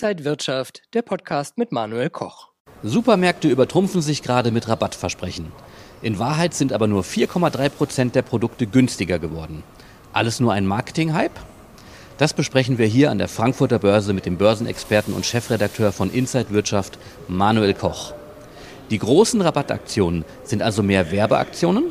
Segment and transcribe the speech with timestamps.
[0.00, 2.50] Inside Wirtschaft, der Podcast mit Manuel Koch.
[2.84, 5.50] Supermärkte übertrumpfen sich gerade mit Rabattversprechen.
[6.02, 9.64] In Wahrheit sind aber nur 4,3 Prozent der Produkte günstiger geworden.
[10.12, 11.32] Alles nur ein Marketing-Hype?
[12.16, 16.50] Das besprechen wir hier an der Frankfurter Börse mit dem Börsenexperten und Chefredakteur von Inside
[16.50, 18.12] Wirtschaft, Manuel Koch.
[18.90, 21.86] Die großen Rabattaktionen sind also mehr Werbeaktionen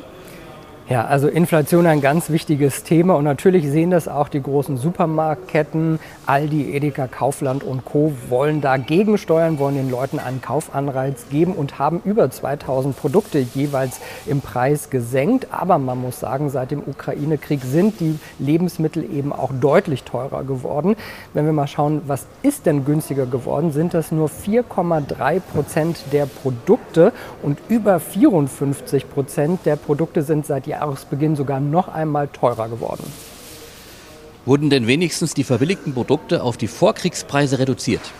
[0.90, 6.00] ja, also Inflation ein ganz wichtiges Thema und natürlich sehen das auch die großen Supermarktketten.
[6.26, 8.14] Aldi, Edeka, Kaufland und Co.
[8.30, 14.00] wollen dagegen steuern, wollen den Leuten einen Kaufanreiz geben und haben über 2000 Produkte jeweils
[14.28, 15.48] im Preis gesenkt.
[15.52, 20.96] Aber man muss sagen, seit dem Ukraine-Krieg sind die Lebensmittel eben auch deutlich teurer geworden.
[21.34, 26.28] Wenn wir mal schauen, was ist denn günstiger geworden, sind das nur 4,3 Prozent der
[26.28, 27.12] Produkte
[27.44, 33.04] und über 54 Prozent der Produkte sind seit Jahren Jahresbeginn sogar noch einmal teurer geworden.
[34.46, 38.14] Wurden denn wenigstens die verbilligten Produkte auf die Vorkriegspreise reduziert?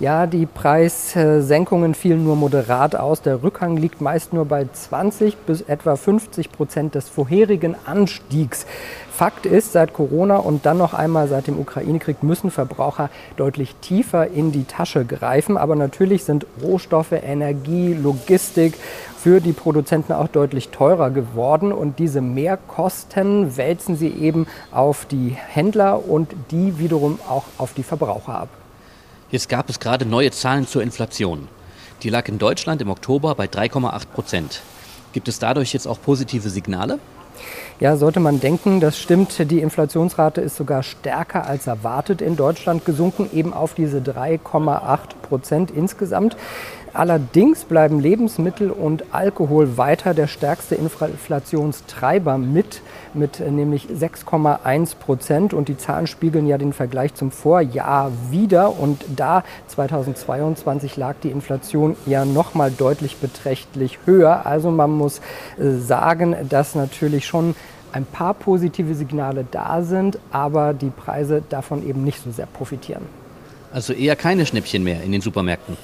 [0.00, 3.20] Ja, die Preissenkungen fielen nur moderat aus.
[3.20, 8.64] Der Rückhang liegt meist nur bei 20 bis etwa 50 Prozent des vorherigen Anstiegs.
[9.12, 14.28] Fakt ist, seit Corona und dann noch einmal seit dem Ukraine-Krieg müssen Verbraucher deutlich tiefer
[14.28, 15.58] in die Tasche greifen.
[15.58, 18.78] Aber natürlich sind Rohstoffe, Energie, Logistik
[19.18, 21.72] für die Produzenten auch deutlich teurer geworden.
[21.72, 27.82] Und diese Mehrkosten wälzen sie eben auf die Händler und die wiederum auch auf die
[27.82, 28.48] Verbraucher ab.
[29.30, 31.46] Jetzt gab es gerade neue Zahlen zur Inflation.
[32.02, 34.62] Die lag in Deutschland im Oktober bei 3,8 Prozent.
[35.12, 36.98] Gibt es dadurch jetzt auch positive Signale?
[37.78, 39.50] Ja, sollte man denken, das stimmt.
[39.50, 45.70] Die Inflationsrate ist sogar stärker als erwartet in Deutschland gesunken, eben auf diese 3,8 Prozent
[45.70, 46.36] insgesamt.
[46.92, 52.82] Allerdings bleiben Lebensmittel und Alkohol weiter der stärkste Inflationstreiber mit,
[53.14, 55.54] mit nämlich 6,1 Prozent.
[55.54, 58.76] Und die Zahlen spiegeln ja den Vergleich zum Vorjahr wieder.
[58.76, 64.44] Und da 2022 lag die Inflation ja nochmal deutlich beträchtlich höher.
[64.44, 65.20] Also man muss
[65.58, 67.54] äh, sagen, dass natürlich schon
[67.92, 73.19] ein paar positive Signale da sind, aber die Preise davon eben nicht so sehr profitieren.
[73.72, 75.76] Also eher keine Schnäppchen mehr in den Supermärkten.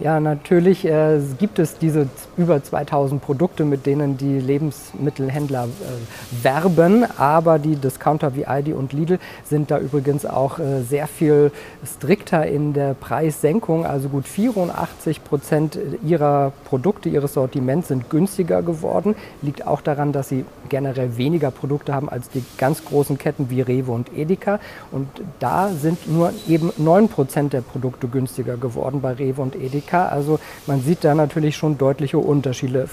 [0.00, 7.04] Ja, natürlich äh, gibt es diese über 2000 Produkte, mit denen die Lebensmittelhändler äh, werben,
[7.18, 11.52] aber die Discounter wie Aldi und Lidl sind da übrigens auch äh, sehr viel
[11.84, 13.84] strikter in der Preissenkung.
[13.84, 19.14] Also gut 84 Prozent ihrer Produkte, ihres Sortiments sind günstiger geworden.
[19.42, 23.60] Liegt auch daran, dass sie generell weniger Produkte haben als die ganz großen Ketten wie
[23.60, 24.60] Rewe und Edeka.
[24.92, 25.08] Und
[25.40, 29.89] da sind nur eben 9 Prozent der Produkte günstiger geworden bei Rewe und Edeka.
[29.90, 30.08] Amerika.
[30.08, 32.88] Also man sieht da natürlich schon deutliche Unterschiede.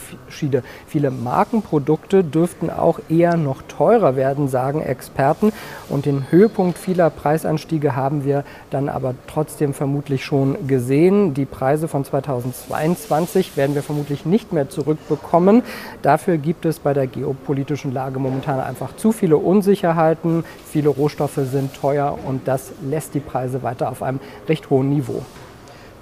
[0.88, 5.52] Viele Markenprodukte dürften auch eher noch teurer werden, sagen Experten.
[5.90, 11.34] Und den Höhepunkt vieler Preisanstiege haben wir dann aber trotzdem vermutlich schon gesehen.
[11.34, 15.64] Die Preise von 2022 werden wir vermutlich nicht mehr zurückbekommen.
[16.02, 20.44] Dafür gibt es bei der geopolitischen Lage momentan einfach zu viele Unsicherheiten.
[20.70, 25.24] Viele Rohstoffe sind teuer und das lässt die Preise weiter auf einem recht hohen Niveau.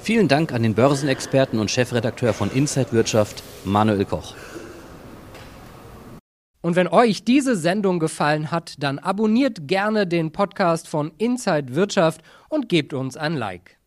[0.06, 4.36] Vielen Dank an den Börsenexperten und Chefredakteur von Inside Wirtschaft, Manuel Koch.
[6.62, 12.22] Und wenn euch diese Sendung gefallen hat, dann abonniert gerne den Podcast von Inside Wirtschaft
[12.50, 13.80] und gebt uns ein Like.